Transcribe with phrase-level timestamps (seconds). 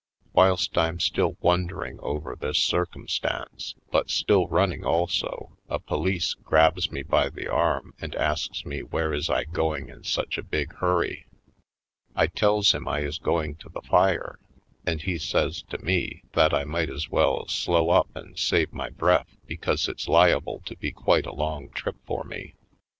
[0.33, 7.03] Whilst I'm still wondering over this circumstance, but still running also, a police grabs me
[7.03, 11.27] by the arm and asks me where is I going in such a big hurry?
[12.15, 14.39] I tells him I is going to the fire.
[14.87, 18.89] And he says to me that I might as well slow up and save my
[18.89, 22.55] breath because it's liable to be quite a long trip for me.